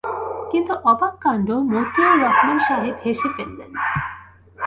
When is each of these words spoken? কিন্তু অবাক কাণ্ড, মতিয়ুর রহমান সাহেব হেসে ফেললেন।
কিন্তু 0.51 0.73
অবাক 0.83 1.13
কাণ্ড, 1.19 1.47
মতিয়ুর 1.71 2.17
রহমান 2.21 2.57
সাহেব 2.59 2.95
হেসে 3.05 3.29
ফেললেন। 3.37 3.71